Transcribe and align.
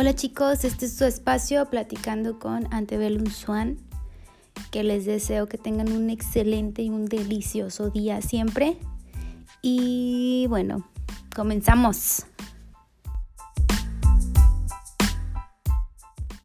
Hola 0.00 0.14
chicos, 0.14 0.62
este 0.62 0.86
es 0.86 0.96
su 0.96 1.06
espacio 1.06 1.68
platicando 1.70 2.38
con 2.38 2.72
Antebellum 2.72 3.26
Swan. 3.26 3.78
Que 4.70 4.84
les 4.84 5.06
deseo 5.06 5.48
que 5.48 5.58
tengan 5.58 5.90
un 5.90 6.08
excelente 6.08 6.82
y 6.82 6.88
un 6.88 7.06
delicioso 7.06 7.90
día 7.90 8.22
siempre. 8.22 8.78
Y 9.60 10.46
bueno, 10.48 10.88
comenzamos. 11.34 12.26